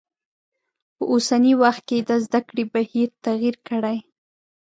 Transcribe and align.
په 0.95 1.03
اوسنی 1.13 1.53
وخت 1.63 1.81
کې 1.89 1.97
د 2.09 2.11
زده 2.25 2.39
کړی 2.47 2.63
بهیر 2.73 3.09
تغیر 3.25 3.55
کړی. 3.67 3.97